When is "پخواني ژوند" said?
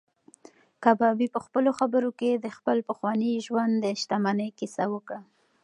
2.89-3.73